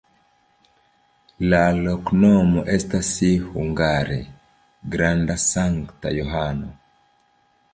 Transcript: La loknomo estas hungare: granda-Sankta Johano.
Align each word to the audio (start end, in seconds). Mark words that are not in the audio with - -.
La 1.53 1.59
loknomo 1.81 2.63
estas 2.77 3.11
hungare: 3.51 4.17
granda-Sankta 4.97 6.15
Johano. 6.21 6.73